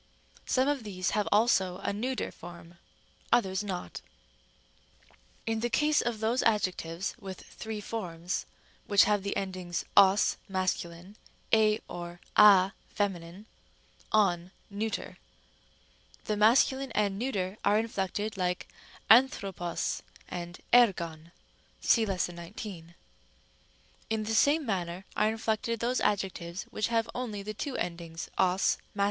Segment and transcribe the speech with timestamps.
[0.47, 2.79] Some of these have also a neuter form,
[3.31, 4.01] others not.
[5.45, 5.45] Rem.
[5.45, 5.51] d.
[5.51, 8.47] In the ease of those adjectives with three forms
[8.87, 11.17] which have the endings Ὃς (masc.), 7
[11.87, 13.45] or a (fem.),
[14.11, 14.39] ov
[14.71, 15.15] (neut.),
[16.23, 18.67] the masculine and neuter are inflected like
[19.11, 21.31] ἄνθρωπος and ἔργον
[21.87, 22.95] (8 19).
[24.09, 28.79] In the same manner are inflected those adjectives which have only the two endings os
[28.95, 28.99] (masc.